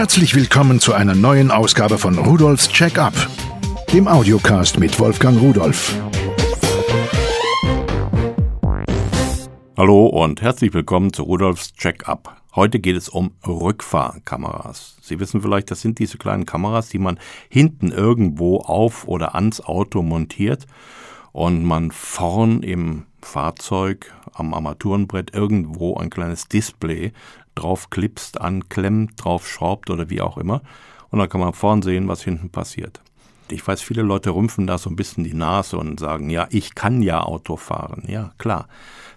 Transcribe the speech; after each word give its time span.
Herzlich 0.00 0.34
willkommen 0.34 0.80
zu 0.80 0.94
einer 0.94 1.14
neuen 1.14 1.50
Ausgabe 1.50 1.98
von 1.98 2.16
Rudolfs 2.16 2.70
Check-up, 2.70 3.12
dem 3.92 4.08
Audiocast 4.08 4.78
mit 4.78 4.98
Wolfgang 4.98 5.38
Rudolf. 5.38 5.94
Hallo 9.76 10.06
und 10.06 10.40
herzlich 10.40 10.72
willkommen 10.72 11.12
zu 11.12 11.24
Rudolfs 11.24 11.74
Check-up. 11.74 12.40
Heute 12.54 12.80
geht 12.80 12.96
es 12.96 13.10
um 13.10 13.32
Rückfahrkameras. 13.46 14.96
Sie 15.02 15.20
wissen 15.20 15.42
vielleicht, 15.42 15.70
das 15.70 15.82
sind 15.82 15.98
diese 15.98 16.16
kleinen 16.16 16.46
Kameras, 16.46 16.88
die 16.88 16.98
man 16.98 17.20
hinten 17.50 17.92
irgendwo 17.92 18.60
auf 18.60 19.06
oder 19.06 19.34
ans 19.34 19.60
Auto 19.60 20.00
montiert 20.00 20.66
und 21.32 21.62
man 21.62 21.90
vorn 21.90 22.62
im 22.62 23.04
Fahrzeug 23.20 24.14
am 24.32 24.54
Armaturenbrett 24.54 25.34
irgendwo 25.34 25.94
ein 25.96 26.08
kleines 26.08 26.48
Display 26.48 27.12
drauf 27.54 27.90
klipst, 27.90 28.40
anklemmt, 28.40 29.12
drauf 29.16 29.48
schraubt 29.48 29.90
oder 29.90 30.10
wie 30.10 30.20
auch 30.20 30.38
immer. 30.38 30.62
Und 31.10 31.18
dann 31.18 31.28
kann 31.28 31.40
man 31.40 31.52
vorn 31.52 31.82
sehen, 31.82 32.08
was 32.08 32.22
hinten 32.22 32.50
passiert. 32.50 33.00
Ich 33.50 33.66
weiß, 33.66 33.82
viele 33.82 34.02
Leute 34.02 34.30
rümpfen 34.30 34.66
da 34.66 34.78
so 34.78 34.88
ein 34.88 34.96
bisschen 34.96 35.24
die 35.24 35.34
Nase 35.34 35.76
und 35.76 35.98
sagen, 35.98 36.30
ja, 36.30 36.46
ich 36.50 36.74
kann 36.74 37.02
ja 37.02 37.22
Auto 37.22 37.56
fahren. 37.56 38.04
Ja, 38.06 38.32
klar. 38.38 38.68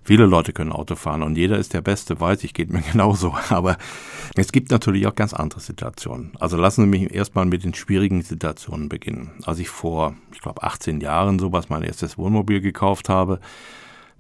Viele 0.06 0.26
Leute 0.26 0.52
können 0.52 0.74
Auto 0.74 0.96
fahren 0.96 1.24
und 1.24 1.38
jeder 1.38 1.58
ist 1.58 1.74
der 1.74 1.82
Beste, 1.82 2.20
weiß 2.20 2.44
ich, 2.44 2.54
geht 2.54 2.72
mir 2.72 2.82
genauso. 2.92 3.36
Aber 3.50 3.78
es 4.36 4.52
gibt 4.52 4.72
natürlich 4.72 5.08
auch 5.08 5.16
ganz 5.16 5.34
andere 5.34 5.60
Situationen. 5.60 6.32
Also 6.40 6.58
lassen 6.58 6.82
Sie 6.82 6.88
mich 6.88 7.14
erstmal 7.14 7.46
mit 7.46 7.64
den 7.64 7.74
schwierigen 7.74 8.22
Situationen 8.22 8.90
beginnen. 8.90 9.32
Als 9.46 9.60
ich 9.60 9.70
vor, 9.70 10.16
ich 10.34 10.42
glaube, 10.42 10.64
18 10.64 11.00
Jahren 11.00 11.40
sowas 11.40 11.70
mein 11.70 11.84
erstes 11.84 12.18
Wohnmobil 12.18 12.60
gekauft 12.60 13.08
habe, 13.10 13.40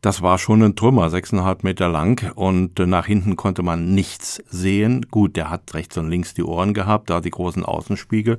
das 0.04 0.22
war 0.22 0.38
schon 0.38 0.62
ein 0.62 0.76
Trümmer, 0.76 1.10
sechseinhalb 1.10 1.64
Meter 1.64 1.88
lang 1.88 2.34
und 2.36 2.78
äh, 2.78 2.86
nach 2.86 3.06
hinten 3.06 3.38
konnte 3.38 3.64
man 3.64 3.96
nichts 3.96 4.44
sehen. 4.50 5.06
Gut, 5.10 5.38
der 5.38 5.50
hat 5.50 5.74
rechts 5.74 5.98
und 5.98 6.10
links 6.10 6.34
die 6.34 6.44
Ohren 6.44 6.74
gehabt, 6.74 7.10
da 7.10 7.22
die 7.22 7.30
großen 7.30 7.64
Außenspiegel. 7.64 8.38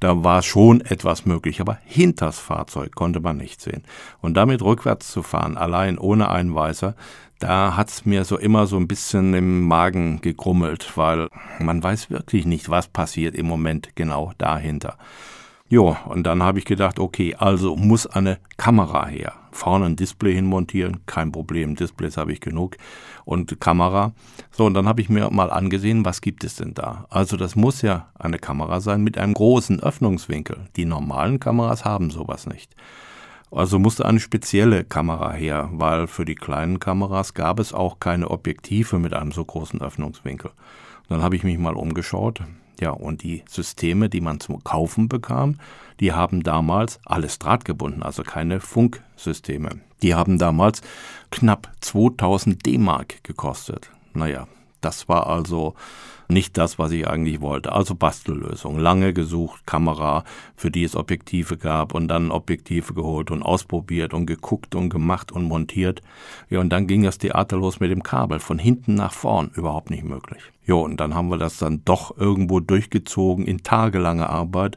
Da 0.00 0.24
war 0.24 0.42
schon 0.42 0.80
etwas 0.80 1.24
möglich, 1.24 1.60
aber 1.60 1.78
hinters 1.84 2.40
Fahrzeug 2.40 2.96
konnte 2.96 3.20
man 3.20 3.36
nicht 3.36 3.60
sehen. 3.60 3.84
Und 4.20 4.36
damit 4.36 4.60
rückwärts 4.60 5.12
zu 5.12 5.22
fahren, 5.22 5.56
allein 5.56 5.98
ohne 5.98 6.30
Einweiser, 6.30 6.96
da 7.38 7.76
hat's 7.76 8.04
mir 8.04 8.24
so 8.24 8.36
immer 8.36 8.66
so 8.66 8.76
ein 8.76 8.88
bisschen 8.88 9.32
im 9.34 9.68
Magen 9.68 10.20
gegrummelt, 10.20 10.96
weil 10.96 11.28
man 11.60 11.80
weiß 11.80 12.10
wirklich 12.10 12.44
nicht, 12.44 12.70
was 12.70 12.88
passiert 12.88 13.36
im 13.36 13.46
Moment 13.46 13.90
genau 13.94 14.32
dahinter. 14.36 14.98
Jo, 15.70 15.98
und 16.06 16.26
dann 16.26 16.42
habe 16.42 16.58
ich 16.58 16.64
gedacht, 16.64 16.98
okay, 16.98 17.34
also 17.34 17.76
muss 17.76 18.06
eine 18.06 18.38
Kamera 18.56 19.06
her. 19.06 19.34
Vorne 19.52 19.84
ein 19.84 19.96
Display 19.96 20.34
hinmontieren, 20.34 21.04
kein 21.04 21.30
Problem, 21.30 21.76
Displays 21.76 22.16
habe 22.16 22.32
ich 22.32 22.40
genug 22.40 22.78
und 23.26 23.60
Kamera. 23.60 24.12
So, 24.50 24.64
und 24.64 24.72
dann 24.72 24.88
habe 24.88 25.02
ich 25.02 25.10
mir 25.10 25.30
mal 25.30 25.50
angesehen, 25.50 26.06
was 26.06 26.22
gibt 26.22 26.42
es 26.44 26.56
denn 26.56 26.72
da? 26.72 27.04
Also 27.10 27.36
das 27.36 27.54
muss 27.54 27.82
ja 27.82 28.08
eine 28.18 28.38
Kamera 28.38 28.80
sein 28.80 29.02
mit 29.02 29.18
einem 29.18 29.34
großen 29.34 29.80
Öffnungswinkel. 29.80 30.56
Die 30.76 30.86
normalen 30.86 31.38
Kameras 31.38 31.84
haben 31.84 32.10
sowas 32.10 32.46
nicht. 32.46 32.74
Also 33.50 33.78
musste 33.78 34.06
eine 34.06 34.20
spezielle 34.20 34.84
Kamera 34.84 35.32
her, 35.32 35.68
weil 35.72 36.06
für 36.06 36.24
die 36.24 36.34
kleinen 36.34 36.80
Kameras 36.80 37.34
gab 37.34 37.60
es 37.60 37.74
auch 37.74 38.00
keine 38.00 38.30
Objektive 38.30 38.98
mit 38.98 39.12
einem 39.12 39.32
so 39.32 39.44
großen 39.44 39.82
Öffnungswinkel. 39.82 40.50
Dann 41.10 41.22
habe 41.22 41.36
ich 41.36 41.44
mich 41.44 41.58
mal 41.58 41.74
umgeschaut. 41.74 42.42
Ja, 42.80 42.90
und 42.90 43.22
die 43.22 43.42
Systeme, 43.48 44.08
die 44.08 44.20
man 44.20 44.40
zum 44.40 44.62
Kaufen 44.62 45.08
bekam, 45.08 45.58
die 46.00 46.12
haben 46.12 46.42
damals 46.42 47.00
alles 47.04 47.38
drahtgebunden, 47.38 48.02
also 48.02 48.22
keine 48.22 48.60
Funksysteme. 48.60 49.80
Die 50.02 50.14
haben 50.14 50.38
damals 50.38 50.82
knapp 51.30 51.72
2000 51.80 52.64
D-Mark 52.64 53.24
gekostet. 53.24 53.90
Naja, 54.14 54.46
das 54.80 55.08
war 55.08 55.26
also 55.26 55.74
nicht 56.28 56.58
das, 56.58 56.78
was 56.78 56.92
ich 56.92 57.08
eigentlich 57.08 57.40
wollte. 57.40 57.72
Also 57.72 57.94
Bastellösung. 57.94 58.78
Lange 58.78 59.12
gesucht, 59.12 59.66
Kamera, 59.66 60.24
für 60.56 60.70
die 60.70 60.84
es 60.84 60.94
Objektive 60.94 61.56
gab 61.56 61.94
und 61.94 62.08
dann 62.08 62.30
Objektive 62.30 62.92
geholt 62.92 63.30
und 63.30 63.42
ausprobiert 63.42 64.12
und 64.12 64.26
geguckt 64.26 64.74
und 64.74 64.90
gemacht 64.90 65.32
und 65.32 65.44
montiert. 65.44 66.02
Ja, 66.50 66.60
und 66.60 66.68
dann 66.68 66.86
ging 66.86 67.02
das 67.02 67.18
Theater 67.18 67.56
los 67.56 67.80
mit 67.80 67.90
dem 67.90 68.02
Kabel. 68.02 68.40
Von 68.40 68.58
hinten 68.58 68.94
nach 68.94 69.12
vorn 69.12 69.50
überhaupt 69.54 69.90
nicht 69.90 70.04
möglich. 70.04 70.42
Ja, 70.66 70.74
und 70.74 71.00
dann 71.00 71.14
haben 71.14 71.30
wir 71.30 71.38
das 71.38 71.56
dann 71.56 71.82
doch 71.84 72.16
irgendwo 72.18 72.60
durchgezogen 72.60 73.46
in 73.46 73.62
tagelanger 73.62 74.28
Arbeit. 74.28 74.76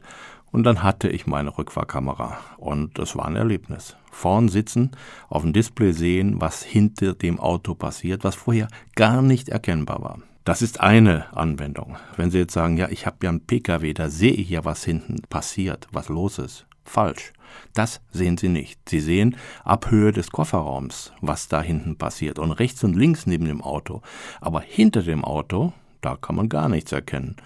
Und 0.52 0.64
dann 0.64 0.82
hatte 0.82 1.08
ich 1.08 1.26
meine 1.26 1.56
Rückfahrkamera. 1.56 2.38
Und 2.58 2.98
das 2.98 3.16
war 3.16 3.24
ein 3.24 3.36
Erlebnis. 3.36 3.96
Vorn 4.10 4.48
sitzen, 4.48 4.90
auf 5.28 5.42
dem 5.42 5.54
Display 5.54 5.92
sehen, 5.92 6.40
was 6.40 6.62
hinter 6.62 7.14
dem 7.14 7.40
Auto 7.40 7.74
passiert, 7.74 8.22
was 8.22 8.34
vorher 8.34 8.68
gar 8.94 9.22
nicht 9.22 9.48
erkennbar 9.48 10.02
war. 10.02 10.18
Das 10.44 10.60
ist 10.60 10.80
eine 10.80 11.34
Anwendung. 11.36 11.96
Wenn 12.16 12.30
Sie 12.30 12.38
jetzt 12.38 12.52
sagen, 12.52 12.76
ja, 12.76 12.88
ich 12.90 13.06
habe 13.06 13.16
ja 13.22 13.30
einen 13.30 13.46
Pkw, 13.46 13.94
da 13.94 14.10
sehe 14.10 14.32
ich 14.32 14.50
ja, 14.50 14.64
was 14.64 14.84
hinten 14.84 15.22
passiert, 15.30 15.88
was 15.90 16.08
los 16.08 16.38
ist. 16.38 16.66
Falsch. 16.84 17.32
Das 17.74 18.00
sehen 18.10 18.36
Sie 18.36 18.48
nicht. 18.48 18.88
Sie 18.88 19.00
sehen 19.00 19.36
ab 19.64 19.90
Höhe 19.90 20.12
des 20.12 20.30
Kofferraums, 20.30 21.12
was 21.20 21.48
da 21.48 21.62
hinten 21.62 21.96
passiert 21.96 22.38
und 22.38 22.52
rechts 22.52 22.82
und 22.84 22.94
links 22.94 23.26
neben 23.26 23.46
dem 23.46 23.62
Auto. 23.62 24.02
Aber 24.40 24.60
hinter 24.60 25.02
dem 25.02 25.24
Auto, 25.24 25.72
da 26.00 26.16
kann 26.16 26.36
man 26.36 26.48
gar 26.48 26.68
nichts 26.68 26.92
erkennen. 26.92 27.36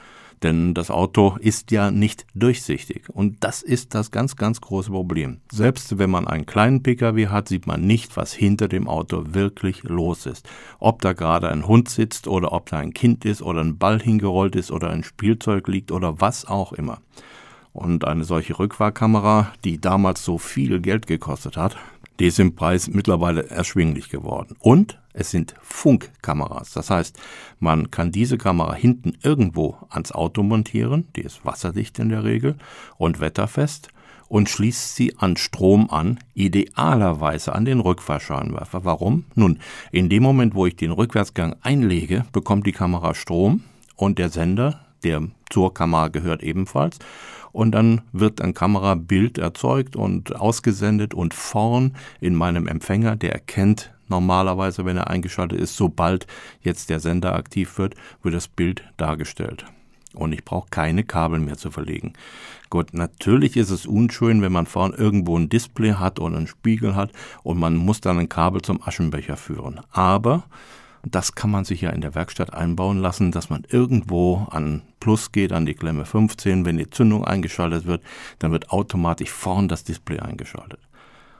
Denn 0.42 0.74
das 0.74 0.90
Auto 0.90 1.36
ist 1.40 1.70
ja 1.70 1.90
nicht 1.90 2.26
durchsichtig. 2.34 3.08
Und 3.08 3.42
das 3.42 3.62
ist 3.62 3.94
das 3.94 4.10
ganz, 4.10 4.36
ganz 4.36 4.60
große 4.60 4.90
Problem. 4.90 5.40
Selbst 5.50 5.98
wenn 5.98 6.10
man 6.10 6.26
einen 6.26 6.46
kleinen 6.46 6.82
Pkw 6.82 7.28
hat, 7.28 7.48
sieht 7.48 7.66
man 7.66 7.86
nicht, 7.86 8.16
was 8.16 8.32
hinter 8.32 8.68
dem 8.68 8.88
Auto 8.88 9.34
wirklich 9.34 9.82
los 9.84 10.26
ist. 10.26 10.48
Ob 10.78 11.00
da 11.00 11.14
gerade 11.14 11.50
ein 11.50 11.66
Hund 11.66 11.88
sitzt 11.88 12.28
oder 12.28 12.52
ob 12.52 12.68
da 12.68 12.78
ein 12.78 12.92
Kind 12.92 13.24
ist 13.24 13.42
oder 13.42 13.62
ein 13.62 13.78
Ball 13.78 14.00
hingerollt 14.00 14.56
ist 14.56 14.70
oder 14.70 14.90
ein 14.90 15.04
Spielzeug 15.04 15.68
liegt 15.68 15.90
oder 15.90 16.20
was 16.20 16.44
auch 16.44 16.72
immer. 16.72 17.00
Und 17.72 18.06
eine 18.06 18.24
solche 18.24 18.58
Rückfahrkamera, 18.58 19.52
die 19.64 19.80
damals 19.80 20.24
so 20.24 20.38
viel 20.38 20.80
Geld 20.80 21.06
gekostet 21.06 21.56
hat, 21.56 21.76
die 22.18 22.26
ist 22.26 22.38
im 22.38 22.54
Preis 22.54 22.88
mittlerweile 22.88 23.50
erschwinglich 23.50 24.08
geworden. 24.08 24.56
Und 24.60 24.98
es 25.16 25.30
sind 25.30 25.54
Funkkameras. 25.62 26.72
Das 26.72 26.90
heißt, 26.90 27.18
man 27.58 27.90
kann 27.90 28.12
diese 28.12 28.36
Kamera 28.38 28.74
hinten 28.74 29.16
irgendwo 29.22 29.78
ans 29.88 30.12
Auto 30.12 30.42
montieren, 30.42 31.08
die 31.16 31.22
ist 31.22 31.44
wasserdicht 31.44 31.98
in 31.98 32.10
der 32.10 32.22
Regel 32.22 32.56
und 32.98 33.18
wetterfest 33.18 33.88
und 34.28 34.50
schließt 34.50 34.94
sie 34.94 35.16
an 35.16 35.36
Strom 35.36 35.88
an, 35.90 36.18
idealerweise 36.34 37.54
an 37.54 37.64
den 37.64 37.80
Rückfahrscheinwerfer. 37.80 38.84
Warum? 38.84 39.24
Nun, 39.34 39.58
in 39.90 40.10
dem 40.10 40.22
Moment, 40.22 40.54
wo 40.54 40.66
ich 40.66 40.76
den 40.76 40.90
Rückwärtsgang 40.90 41.56
einlege, 41.62 42.26
bekommt 42.32 42.66
die 42.66 42.72
Kamera 42.72 43.14
Strom 43.14 43.62
und 43.94 44.18
der 44.18 44.28
Sender, 44.28 44.80
der 45.02 45.22
zur 45.48 45.72
Kamera 45.72 46.08
gehört 46.08 46.42
ebenfalls, 46.42 46.98
und 47.52 47.72
dann 47.72 48.02
wird 48.12 48.42
ein 48.42 48.52
Kamerabild 48.52 49.38
erzeugt 49.38 49.96
und 49.96 50.36
ausgesendet 50.36 51.14
und 51.14 51.32
vorn 51.32 51.96
in 52.20 52.34
meinem 52.34 52.66
Empfänger, 52.66 53.16
der 53.16 53.32
erkennt 53.32 53.95
normalerweise, 54.08 54.84
wenn 54.84 54.96
er 54.96 55.08
eingeschaltet 55.08 55.60
ist, 55.60 55.76
sobald 55.76 56.26
jetzt 56.60 56.90
der 56.90 57.00
Sender 57.00 57.34
aktiv 57.34 57.78
wird, 57.78 57.94
wird 58.22 58.34
das 58.34 58.48
Bild 58.48 58.82
dargestellt. 58.96 59.64
Und 60.14 60.32
ich 60.32 60.44
brauche 60.44 60.70
keine 60.70 61.04
Kabel 61.04 61.38
mehr 61.40 61.58
zu 61.58 61.70
verlegen. 61.70 62.14
Gut, 62.70 62.94
natürlich 62.94 63.56
ist 63.56 63.70
es 63.70 63.86
unschön, 63.86 64.40
wenn 64.40 64.52
man 64.52 64.66
vorn 64.66 64.94
irgendwo 64.94 65.38
ein 65.38 65.48
Display 65.48 65.92
hat 65.92 66.18
oder 66.18 66.36
einen 66.36 66.46
Spiegel 66.46 66.94
hat 66.96 67.12
und 67.42 67.58
man 67.58 67.76
muss 67.76 68.00
dann 68.00 68.18
ein 68.18 68.28
Kabel 68.28 68.62
zum 68.62 68.82
Aschenbecher 68.82 69.36
führen. 69.36 69.80
Aber 69.90 70.44
das 71.08 71.34
kann 71.34 71.50
man 71.50 71.64
sich 71.64 71.82
ja 71.82 71.90
in 71.90 72.00
der 72.00 72.14
Werkstatt 72.14 72.52
einbauen 72.52 72.98
lassen, 72.98 73.30
dass 73.30 73.50
man 73.50 73.64
irgendwo 73.68 74.46
an 74.50 74.82
Plus 74.98 75.30
geht, 75.30 75.52
an 75.52 75.66
die 75.66 75.74
Klemme 75.74 76.04
15. 76.04 76.64
Wenn 76.64 76.78
die 76.78 76.90
Zündung 76.90 77.24
eingeschaltet 77.24 77.86
wird, 77.86 78.02
dann 78.40 78.50
wird 78.50 78.70
automatisch 78.70 79.30
vorn 79.30 79.68
das 79.68 79.84
Display 79.84 80.18
eingeschaltet. 80.18 80.80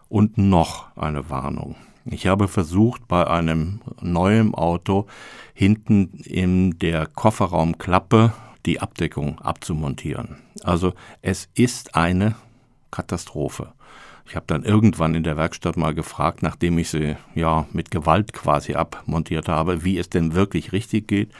Und 0.08 0.38
noch 0.38 0.96
eine 0.96 1.30
Warnung. 1.30 1.74
Ich 2.08 2.28
habe 2.28 2.46
versucht, 2.46 3.08
bei 3.08 3.26
einem 3.26 3.80
neuen 4.00 4.54
Auto 4.54 5.06
hinten 5.54 6.20
in 6.24 6.78
der 6.78 7.06
Kofferraumklappe 7.06 8.32
die 8.64 8.80
Abdeckung 8.80 9.40
abzumontieren. 9.40 10.36
Also 10.62 10.92
es 11.20 11.48
ist 11.54 11.96
eine 11.96 12.36
Katastrophe. 12.92 13.72
Ich 14.28 14.36
habe 14.36 14.46
dann 14.46 14.64
irgendwann 14.64 15.14
in 15.14 15.24
der 15.24 15.36
Werkstatt 15.36 15.76
mal 15.76 15.94
gefragt, 15.94 16.42
nachdem 16.42 16.78
ich 16.78 16.90
sie 16.90 17.16
ja 17.34 17.66
mit 17.72 17.90
Gewalt 17.90 18.32
quasi 18.32 18.74
abmontiert 18.74 19.48
habe, 19.48 19.84
wie 19.84 19.98
es 19.98 20.08
denn 20.08 20.34
wirklich 20.34 20.72
richtig 20.72 21.08
geht. 21.08 21.32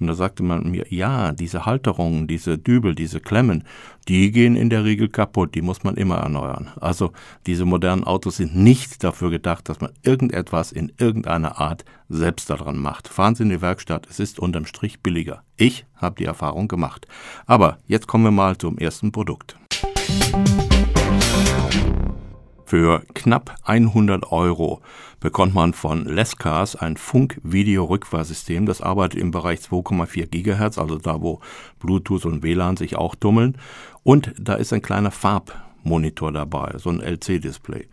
Und 0.00 0.06
da 0.06 0.14
sagte 0.14 0.42
man 0.42 0.70
mir, 0.70 0.86
ja, 0.90 1.32
diese 1.32 1.66
Halterungen, 1.66 2.26
diese 2.26 2.58
Dübel, 2.58 2.94
diese 2.94 3.20
Klemmen, 3.20 3.64
die 4.06 4.30
gehen 4.30 4.56
in 4.56 4.70
der 4.70 4.84
Regel 4.84 5.08
kaputt, 5.08 5.54
die 5.54 5.62
muss 5.62 5.84
man 5.84 5.96
immer 5.96 6.16
erneuern. 6.16 6.70
Also 6.80 7.12
diese 7.46 7.64
modernen 7.64 8.04
Autos 8.04 8.36
sind 8.36 8.56
nicht 8.56 9.02
dafür 9.04 9.30
gedacht, 9.30 9.68
dass 9.68 9.80
man 9.80 9.92
irgendetwas 10.02 10.72
in 10.72 10.92
irgendeiner 10.98 11.60
Art 11.60 11.84
selbst 12.08 12.48
daran 12.48 12.78
macht. 12.78 13.08
Fahren 13.08 13.34
Sie 13.34 13.42
in 13.42 13.50
die 13.50 13.60
Werkstatt, 13.60 14.06
es 14.08 14.18
ist 14.20 14.38
unterm 14.38 14.66
Strich 14.66 15.00
billiger. 15.00 15.42
Ich 15.56 15.86
habe 15.96 16.16
die 16.16 16.24
Erfahrung 16.24 16.68
gemacht. 16.68 17.06
Aber 17.46 17.78
jetzt 17.86 18.06
kommen 18.06 18.24
wir 18.24 18.30
mal 18.30 18.56
zum 18.56 18.78
ersten 18.78 19.12
Produkt. 19.12 19.56
Für 22.68 23.00
knapp 23.14 23.56
100 23.64 24.30
Euro 24.30 24.82
bekommt 25.20 25.54
man 25.54 25.72
von 25.72 26.04
Lescars 26.04 26.76
ein 26.76 26.98
Funk-Video-Rückfahrsystem. 26.98 28.66
Das 28.66 28.82
arbeitet 28.82 29.18
im 29.18 29.30
Bereich 29.30 29.60
2,4 29.60 30.26
Gigahertz, 30.26 30.76
also 30.76 30.98
da, 30.98 31.22
wo 31.22 31.40
Bluetooth 31.80 32.26
und 32.26 32.42
WLAN 32.42 32.76
sich 32.76 32.96
auch 32.96 33.14
tummeln. 33.14 33.56
Und 34.02 34.34
da 34.38 34.52
ist 34.52 34.74
ein 34.74 34.82
kleiner 34.82 35.10
Farbmonitor 35.10 36.30
dabei, 36.30 36.74
so 36.76 36.90
ein 36.90 37.00
LC-Display. 37.00 37.88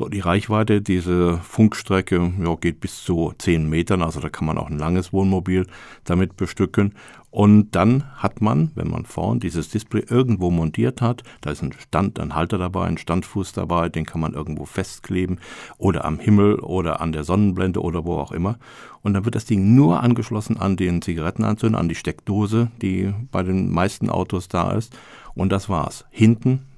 So, 0.00 0.08
die 0.08 0.20
Reichweite 0.20 0.80
dieser 0.80 1.36
Funkstrecke 1.36 2.32
ja, 2.42 2.54
geht 2.54 2.80
bis 2.80 3.04
zu 3.04 3.34
10 3.36 3.68
Metern, 3.68 4.00
also 4.00 4.18
da 4.18 4.30
kann 4.30 4.46
man 4.46 4.56
auch 4.56 4.70
ein 4.70 4.78
langes 4.78 5.12
Wohnmobil 5.12 5.66
damit 6.04 6.38
bestücken. 6.38 6.94
Und 7.30 7.72
dann 7.72 8.04
hat 8.14 8.40
man, 8.40 8.70
wenn 8.74 8.88
man 8.88 9.04
vorn 9.04 9.40
dieses 9.40 9.68
Display 9.68 10.02
irgendwo 10.08 10.50
montiert 10.50 11.02
hat, 11.02 11.22
da 11.42 11.50
ist 11.50 11.62
ein 11.62 11.74
Stand, 11.78 12.18
ein 12.18 12.34
Halter 12.34 12.56
dabei, 12.56 12.86
ein 12.86 12.96
Standfuß 12.96 13.52
dabei, 13.52 13.90
den 13.90 14.06
kann 14.06 14.22
man 14.22 14.32
irgendwo 14.32 14.64
festkleben 14.64 15.38
oder 15.76 16.06
am 16.06 16.18
Himmel 16.18 16.60
oder 16.60 17.02
an 17.02 17.12
der 17.12 17.24
Sonnenblende 17.24 17.82
oder 17.82 18.06
wo 18.06 18.14
auch 18.14 18.32
immer. 18.32 18.58
Und 19.02 19.12
dann 19.12 19.26
wird 19.26 19.34
das 19.34 19.44
Ding 19.44 19.74
nur 19.74 20.02
angeschlossen 20.02 20.56
an 20.56 20.78
den 20.78 21.02
Zigarettenanzünder, 21.02 21.78
an 21.78 21.90
die 21.90 21.94
Steckdose, 21.94 22.70
die 22.80 23.12
bei 23.30 23.42
den 23.42 23.70
meisten 23.70 24.08
Autos 24.08 24.48
da 24.48 24.72
ist. 24.72 24.96
Und 25.34 25.52
das 25.52 25.68
war's. 25.68 26.06
Hinten 26.10 26.69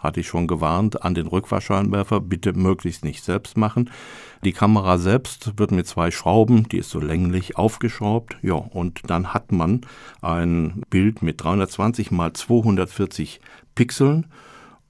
hatte 0.00 0.20
ich 0.20 0.28
schon 0.28 0.46
gewarnt, 0.46 1.02
an 1.02 1.14
den 1.14 1.26
Rückfahrscheinwerfer 1.26 2.20
bitte 2.20 2.52
möglichst 2.52 3.04
nicht 3.04 3.22
selbst 3.22 3.56
machen. 3.56 3.90
Die 4.44 4.52
Kamera 4.52 4.98
selbst 4.98 5.58
wird 5.58 5.70
mit 5.70 5.86
zwei 5.86 6.10
Schrauben, 6.10 6.68
die 6.68 6.78
ist 6.78 6.90
so 6.90 6.98
länglich, 6.98 7.56
aufgeschraubt. 7.56 8.36
Ja, 8.42 8.54
und 8.54 9.02
dann 9.06 9.32
hat 9.34 9.52
man 9.52 9.82
ein 10.22 10.82
Bild 10.90 11.22
mit 11.22 11.42
320 11.42 12.10
mal 12.10 12.32
240 12.32 13.40
Pixeln 13.74 14.26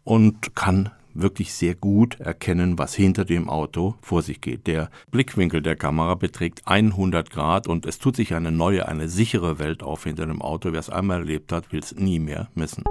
und 0.05 0.55
kann 0.55 0.91
wirklich 1.15 1.53
sehr 1.53 1.75
gut 1.75 2.21
erkennen, 2.21 2.79
was 2.79 2.95
hinter 2.95 3.25
dem 3.25 3.49
Auto 3.49 3.97
vor 4.01 4.23
sich 4.23 4.41
geht. 4.41 4.67
Der 4.67 4.91
Blickwinkel 5.11 5.61
der 5.63 5.77
Kamera 5.77 6.15
beträgt 6.15 6.63
100 6.67 7.31
Grad 7.31 7.67
und 7.67 7.87
es 7.87 7.99
tut 7.99 8.17
sich 8.17 8.35
eine 8.35 8.53
neue, 8.53 8.87
eine 8.87 9.09
sichere 9.09 9.59
Welt 9.59 9.83
auf 9.83 10.05
hinter 10.05 10.27
dem 10.27 10.43
Auto. 10.43 10.73
Wer 10.73 10.81
es 10.81 10.91
einmal 10.91 11.21
erlebt 11.21 11.53
hat, 11.53 11.73
will 11.73 11.81
es 11.81 11.97
nie 11.97 12.21
mehr 12.21 12.49
missen. 12.55 12.85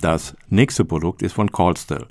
Das 0.00 0.34
nächste 0.48 0.86
Produkt 0.86 1.20
ist 1.20 1.34
von 1.34 1.52
Callstel. 1.52 2.06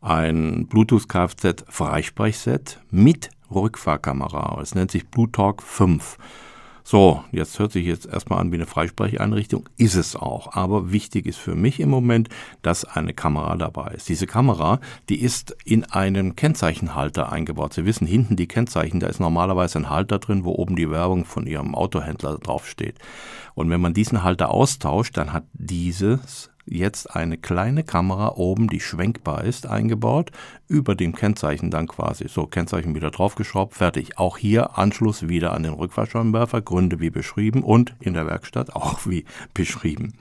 Ein 0.00 0.68
Bluetooth 0.68 1.08
Kfz 1.08 1.64
Freisprechset 1.68 2.78
mit 2.92 3.30
Rückfahrkamera. 3.50 4.60
Es 4.62 4.76
nennt 4.76 4.92
sich 4.92 5.08
BlueTalk 5.08 5.60
5. 5.60 6.18
So, 6.84 7.24
jetzt 7.32 7.58
hört 7.58 7.72
sich 7.72 7.84
jetzt 7.84 8.06
erstmal 8.06 8.38
an 8.38 8.52
wie 8.52 8.56
eine 8.56 8.66
Freisprecheinrichtung, 8.66 9.68
ist 9.76 9.96
es 9.96 10.14
auch. 10.14 10.54
Aber 10.54 10.92
wichtig 10.92 11.26
ist 11.26 11.38
für 11.38 11.56
mich 11.56 11.80
im 11.80 11.88
Moment, 11.88 12.28
dass 12.62 12.84
eine 12.84 13.12
Kamera 13.12 13.56
dabei 13.56 13.88
ist. 13.88 14.08
Diese 14.08 14.28
Kamera, 14.28 14.78
die 15.08 15.20
ist 15.20 15.56
in 15.64 15.82
einen 15.82 16.36
Kennzeichenhalter 16.36 17.32
eingebaut. 17.32 17.74
Sie 17.74 17.86
wissen, 17.86 18.06
hinten 18.06 18.36
die 18.36 18.46
Kennzeichen, 18.46 19.00
da 19.00 19.08
ist 19.08 19.18
normalerweise 19.18 19.80
ein 19.80 19.90
Halter 19.90 20.20
drin, 20.20 20.44
wo 20.44 20.52
oben 20.52 20.76
die 20.76 20.88
Werbung 20.88 21.24
von 21.24 21.48
Ihrem 21.48 21.74
Autohändler 21.74 22.38
draufsteht. 22.38 23.00
Und 23.56 23.68
wenn 23.68 23.80
man 23.80 23.94
diesen 23.94 24.22
Halter 24.22 24.52
austauscht, 24.52 25.16
dann 25.16 25.32
hat 25.32 25.42
dieses 25.54 26.50
jetzt 26.66 27.14
eine 27.14 27.38
kleine 27.38 27.84
Kamera 27.84 28.34
oben, 28.36 28.68
die 28.68 28.80
schwenkbar 28.80 29.44
ist, 29.44 29.66
eingebaut, 29.66 30.32
über 30.68 30.94
dem 30.94 31.14
Kennzeichen 31.14 31.70
dann 31.70 31.86
quasi. 31.86 32.28
So, 32.28 32.46
Kennzeichen 32.46 32.94
wieder 32.94 33.10
draufgeschraubt, 33.10 33.74
fertig. 33.74 34.18
Auch 34.18 34.36
hier 34.36 34.76
Anschluss 34.78 35.28
wieder 35.28 35.52
an 35.52 35.62
den 35.62 35.74
Rückfahrscheinwerfer, 35.74 36.60
Gründe 36.60 37.00
wie 37.00 37.10
beschrieben 37.10 37.62
und 37.62 37.94
in 38.00 38.14
der 38.14 38.26
Werkstatt 38.26 38.74
auch 38.74 39.06
wie 39.06 39.24
beschrieben. 39.54 40.14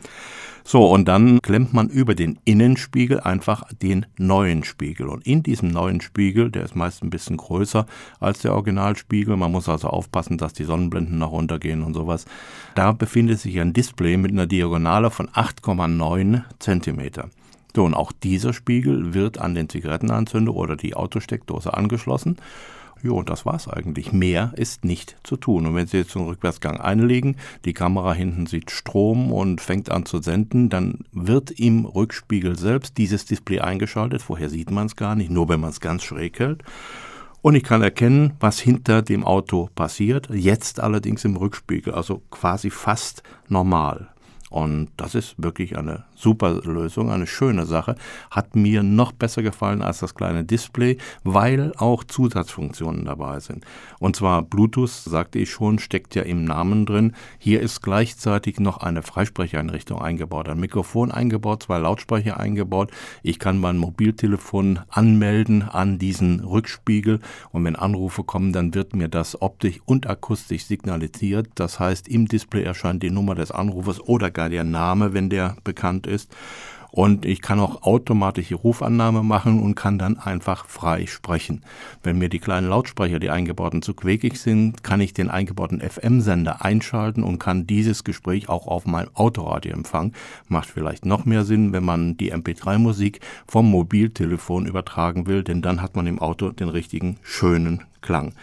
So, 0.68 0.84
und 0.92 1.06
dann 1.06 1.40
klemmt 1.44 1.76
man 1.76 1.90
über 1.90 2.16
den 2.16 2.40
Innenspiegel 2.44 3.20
einfach 3.20 3.72
den 3.84 4.08
neuen 4.18 4.64
Spiegel. 4.64 5.10
Und 5.10 5.28
in 5.28 5.44
diesem 5.44 5.70
neuen 5.70 6.02
Spiegel, 6.02 6.50
der 6.50 6.64
ist 6.64 6.76
meist 6.76 7.04
ein 7.04 7.12
bisschen 7.12 7.38
größer 7.38 7.86
als 8.20 8.40
der 8.40 8.56
Originalspiegel, 8.56 9.38
man 9.38 9.52
muss 9.52 9.70
also 9.70 9.90
aufpassen, 9.90 10.40
dass 10.40 10.54
die 10.54 10.64
Sonnenblenden 10.64 11.20
nach 11.20 11.30
runtergehen 11.30 11.84
und 11.84 11.94
sowas, 11.94 12.26
da 12.74 12.94
befindet 12.94 13.40
sich 13.40 13.60
ein 13.60 13.74
Display 13.74 14.18
mit 14.18 14.32
einer 14.32 14.48
Diagonale 14.48 15.12
von 15.12 15.30
8,9 15.30 16.42
Zentimeter. 16.58 17.30
So, 17.76 17.84
und 17.84 17.94
auch 17.94 18.12
dieser 18.12 18.52
Spiegel 18.52 19.14
wird 19.14 19.38
an 19.38 19.54
den 19.54 19.70
Zigarettenanzünder 19.70 20.56
oder 20.56 20.76
die 20.76 20.96
Autosteckdose 20.96 21.76
angeschlossen. 21.76 22.38
Jo, 23.02 23.22
das 23.22 23.46
war's 23.46 23.68
eigentlich. 23.68 24.14
Mehr 24.14 24.54
ist 24.56 24.84
nicht 24.84 25.16
zu 25.24 25.38
tun. 25.38 25.68
Und 25.68 25.76
wenn 25.76 25.88
Sie 25.88 25.98
jetzt 25.98 26.16
den 26.16 26.24
Rückwärtsgang 26.24 26.80
einlegen, 26.80 27.36
die 27.64 27.74
Kamera 27.74 28.14
hinten 28.14 28.48
sieht 28.48 28.72
Strom 28.72 29.32
und 29.32 29.62
fängt 29.62 29.92
an 29.92 30.06
zu 30.06 30.22
senden, 30.22 30.70
dann 30.70 31.00
wird 31.12 31.52
im 31.52 31.86
Rückspiegel 31.86 32.58
selbst 32.58 32.98
dieses 32.98 33.26
Display 33.26 33.60
eingeschaltet. 33.60 34.22
Vorher 34.22 34.50
sieht 34.50 34.72
man 34.72 34.88
es 34.88 34.96
gar 34.96 35.16
nicht, 35.16 35.30
nur 35.30 35.50
wenn 35.50 35.60
man 35.60 35.70
es 35.70 35.80
ganz 35.80 36.04
schräg 36.04 36.40
hält. 36.40 36.64
Und 37.42 37.54
ich 37.54 37.64
kann 37.64 37.84
erkennen, 37.84 38.34
was 38.40 38.60
hinter 38.60 39.04
dem 39.04 39.24
Auto 39.24 39.70
passiert. 39.76 40.30
Jetzt 40.32 40.80
allerdings 40.80 41.24
im 41.26 41.36
Rückspiegel, 41.36 41.94
also 41.94 42.24
quasi 42.32 42.72
fast 42.72 43.22
normal. 43.50 44.08
Und 44.50 44.90
das 44.98 45.14
ist 45.14 45.36
wirklich 45.38 45.78
eine 45.78 46.06
super 46.16 46.62
Lösung, 46.64 47.12
eine 47.12 47.28
schöne 47.28 47.66
Sache. 47.66 47.96
Hat 48.32 48.56
mir 48.56 48.84
noch 48.84 49.12
besser 49.12 49.44
gefallen 49.44 49.82
als 49.82 50.00
das 50.00 50.16
kleine 50.16 50.44
Display, 50.44 50.98
weil 51.24 51.72
auch 51.78 52.04
Zusatzfunktionen 52.04 53.06
dabei 53.06 53.40
sind. 53.40 53.66
Und 54.00 54.16
zwar 54.16 54.42
Bluetooth, 54.42 54.90
sagte 54.90 55.40
ich 55.40 55.50
schon, 55.50 55.80
steckt 55.80 56.16
ja 56.16 56.24
im 56.24 56.46
Namen 56.46 56.86
drin. 56.86 57.14
Hier 57.38 57.62
ist 57.62 57.82
gleichzeitig 57.82 58.60
noch 58.60 58.78
eine 58.78 59.04
Freisprecheinrichtung 59.04 60.02
eingebaut, 60.02 60.50
ein 60.50 60.60
Mikrofon 60.60 61.12
eingebaut, 61.12 61.64
zwei 61.64 61.78
Lautsprecher 61.78 62.40
eingebaut. 62.40 62.92
Ich 63.24 63.40
kann 63.40 63.60
mein 63.60 63.78
Mobiltelefon 63.78 64.80
anmelden 64.90 65.64
an 65.64 66.00
diesen 66.00 66.40
Rückspiegel 66.40 67.20
und 67.52 67.66
wenn 67.66 67.76
Anrufe 67.76 68.24
kommen, 68.24 68.54
dann 68.54 68.74
wird 68.74 68.96
mir 68.96 69.08
das 69.08 69.42
optisch 69.42 69.80
und 69.86 70.08
akustisch 70.08 70.66
signalisiert. 70.66 71.48
Das 71.56 71.80
heißt, 71.80 72.08
im 72.08 72.28
Display 72.28 72.64
erscheint 72.64 73.04
die 73.04 73.12
Nummer 73.12 73.36
des 73.36 73.52
Anrufes 73.52 74.00
oder 74.02 74.32
gar 74.32 74.50
der 74.50 74.64
Name, 74.64 75.14
wenn 75.14 75.30
der 75.30 75.58
bekannt 75.64 76.05
ist. 76.08 76.32
Und 76.96 77.26
ich 77.26 77.42
kann 77.42 77.60
auch 77.60 77.84
automatische 77.84 78.56
Rufannahme 78.56 79.22
machen 79.22 79.62
und 79.62 79.76
kann 79.76 80.00
dann 80.00 80.18
einfach 80.18 80.66
frei 80.66 81.08
sprechen. 81.08 81.62
Wenn 82.04 82.18
mir 82.18 82.30
die 82.30 82.40
kleinen 82.40 82.70
Lautsprecher, 82.70 83.20
die 83.20 83.30
eingebauten, 83.30 83.82
zu 83.82 83.94
quäkig 83.94 84.40
sind, 84.40 84.82
kann 84.82 85.02
ich 85.02 85.14
den 85.14 85.30
eingebauten 85.30 85.82
FM-Sender 85.82 86.64
einschalten 86.64 87.24
und 87.24 87.38
kann 87.38 87.68
dieses 87.68 88.06
Gespräch 88.06 88.48
auch 88.48 88.68
auf 88.68 88.86
meinem 88.86 89.10
Autoradio 89.14 89.74
empfangen. 89.74 90.14
Macht 90.48 90.70
vielleicht 90.70 91.06
noch 91.06 91.26
mehr 91.26 91.44
Sinn, 91.44 91.74
wenn 91.74 91.84
man 91.84 92.16
die 92.16 92.34
MP3-Musik 92.34 93.20
vom 93.46 93.70
Mobiltelefon 93.70 94.66
übertragen 94.66 95.28
will, 95.28 95.44
denn 95.44 95.62
dann 95.62 95.82
hat 95.82 95.98
man 95.98 96.08
im 96.08 96.20
Auto 96.20 96.52
den 96.52 96.70
richtigen 96.70 97.18
schönen 97.24 97.84
Klang. 98.06 98.34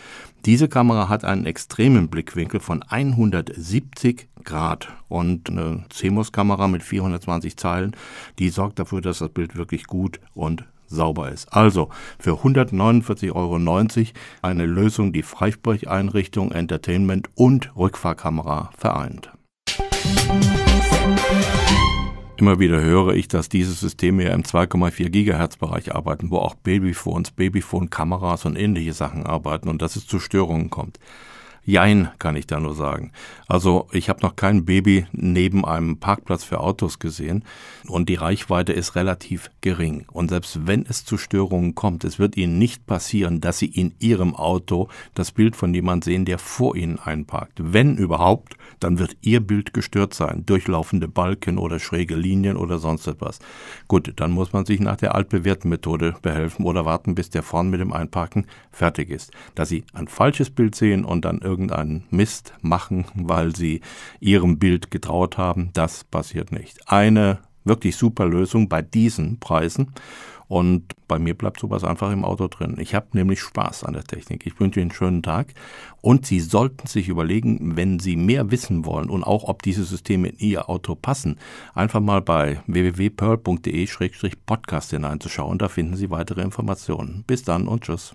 Diese 0.44 0.68
Kamera 0.68 1.08
hat 1.08 1.24
einen 1.24 1.46
extremen 1.46 2.08
Blickwinkel 2.08 2.58
von 2.58 2.82
170 2.82 4.28
Grad 4.42 4.88
und 5.08 5.48
eine 5.48 5.84
CMOS-Kamera 5.88 6.66
mit 6.66 6.82
420 6.82 7.56
Zeilen, 7.56 7.96
die 8.40 8.48
sorgt 8.48 8.80
dafür, 8.80 9.00
dass 9.00 9.20
das 9.20 9.28
Bild 9.28 9.54
wirklich 9.56 9.86
gut 9.86 10.18
und 10.34 10.64
sauber 10.88 11.30
ist. 11.30 11.52
Also 11.52 11.90
für 12.18 12.42
149,90 12.42 13.32
Euro 13.34 13.56
eine 14.42 14.66
Lösung, 14.66 15.12
die 15.12 15.22
Freisprecheinrichtung, 15.22 16.50
Entertainment 16.50 17.28
und 17.36 17.74
Rückfahrkamera 17.76 18.70
vereint. 18.76 19.30
Immer 22.42 22.58
wieder 22.58 22.80
höre 22.80 23.14
ich, 23.14 23.28
dass 23.28 23.48
diese 23.48 23.70
Systeme 23.72 24.24
ja 24.24 24.30
im 24.32 24.42
2,4 24.42 25.10
Gigahertz 25.10 25.58
Bereich 25.58 25.94
arbeiten, 25.94 26.32
wo 26.32 26.38
auch 26.38 26.56
Babyphones, 26.56 27.30
Babyphone-Kameras 27.30 28.46
und 28.46 28.56
ähnliche 28.56 28.94
Sachen 28.94 29.24
arbeiten 29.24 29.68
und 29.68 29.80
dass 29.80 29.94
es 29.94 30.08
zu 30.08 30.18
Störungen 30.18 30.68
kommt. 30.68 30.98
Jein, 31.64 32.08
kann 32.18 32.34
ich 32.34 32.48
da 32.48 32.58
nur 32.58 32.74
sagen. 32.74 33.12
Also 33.46 33.86
ich 33.92 34.08
habe 34.08 34.22
noch 34.22 34.34
kein 34.34 34.64
Baby 34.64 35.06
neben 35.12 35.64
einem 35.64 35.98
Parkplatz 35.98 36.42
für 36.42 36.58
Autos 36.58 36.98
gesehen 36.98 37.44
und 37.86 38.08
die 38.08 38.16
Reichweite 38.16 38.72
ist 38.72 38.96
relativ 38.96 39.48
gering. 39.60 40.04
Und 40.10 40.30
selbst 40.30 40.66
wenn 40.66 40.84
es 40.86 41.04
zu 41.04 41.18
Störungen 41.18 41.76
kommt, 41.76 42.02
es 42.02 42.18
wird 42.18 42.36
Ihnen 42.36 42.58
nicht 42.58 42.86
passieren, 42.86 43.40
dass 43.40 43.58
Sie 43.58 43.66
in 43.66 43.94
Ihrem 44.00 44.34
Auto 44.34 44.88
das 45.14 45.30
Bild 45.30 45.54
von 45.54 45.72
jemand 45.72 46.02
sehen, 46.02 46.24
der 46.24 46.38
vor 46.38 46.74
Ihnen 46.74 46.98
einparkt. 46.98 47.60
Wenn 47.62 47.96
überhaupt, 47.96 48.56
dann 48.80 48.98
wird 48.98 49.16
Ihr 49.20 49.40
Bild 49.40 49.72
gestört 49.72 50.14
sein, 50.14 50.44
durchlaufende 50.44 51.06
Balken 51.06 51.58
oder 51.58 51.78
schräge 51.78 52.16
Linien 52.16 52.56
oder 52.56 52.78
sonst 52.78 53.06
etwas. 53.06 53.38
Gut, 53.86 54.12
dann 54.16 54.32
muss 54.32 54.52
man 54.52 54.66
sich 54.66 54.80
nach 54.80 54.96
der 54.96 55.14
altbewährten 55.14 55.70
Methode 55.70 56.16
behelfen 56.22 56.64
oder 56.64 56.84
warten, 56.84 57.14
bis 57.14 57.30
der 57.30 57.44
vorn 57.44 57.70
mit 57.70 57.80
dem 57.80 57.92
Einparken 57.92 58.46
fertig 58.72 59.10
ist. 59.10 59.30
Dass 59.54 59.68
Sie 59.68 59.84
ein 59.92 60.08
falsches 60.08 60.50
Bild 60.50 60.74
sehen 60.74 61.04
und 61.04 61.24
dann 61.24 61.40
irgendeinen 61.52 62.04
Mist 62.10 62.54
machen, 62.62 63.04
weil 63.14 63.54
sie 63.54 63.82
ihrem 64.20 64.58
Bild 64.58 64.90
getraut 64.90 65.38
haben. 65.38 65.70
Das 65.74 66.04
passiert 66.04 66.50
nicht. 66.50 66.90
Eine 66.90 67.38
wirklich 67.64 67.96
super 67.96 68.26
Lösung 68.26 68.68
bei 68.68 68.82
diesen 68.82 69.38
Preisen. 69.38 69.92
Und 70.48 70.94
bei 71.08 71.18
mir 71.18 71.34
bleibt 71.34 71.60
sowas 71.60 71.84
einfach 71.84 72.12
im 72.12 72.26
Auto 72.26 72.46
drin. 72.48 72.76
Ich 72.78 72.94
habe 72.94 73.06
nämlich 73.12 73.40
Spaß 73.40 73.84
an 73.84 73.94
der 73.94 74.04
Technik. 74.04 74.44
Ich 74.46 74.60
wünsche 74.60 74.80
Ihnen 74.80 74.90
einen 74.90 74.96
schönen 74.96 75.22
Tag. 75.22 75.54
Und 76.02 76.26
Sie 76.26 76.40
sollten 76.40 76.86
sich 76.86 77.08
überlegen, 77.08 77.74
wenn 77.76 77.98
Sie 77.98 78.16
mehr 78.16 78.50
wissen 78.50 78.84
wollen 78.84 79.08
und 79.08 79.24
auch, 79.24 79.44
ob 79.44 79.62
diese 79.62 79.84
Systeme 79.84 80.28
in 80.28 80.36
Ihr 80.38 80.68
Auto 80.68 80.94
passen, 80.94 81.38
einfach 81.74 82.00
mal 82.00 82.20
bei 82.20 82.60
www.pearl.de-podcast 82.66 84.90
hineinzuschauen. 84.90 85.56
Da 85.58 85.68
finden 85.68 85.96
Sie 85.96 86.10
weitere 86.10 86.42
Informationen. 86.42 87.24
Bis 87.26 87.44
dann 87.44 87.66
und 87.66 87.84
tschüss. 87.84 88.14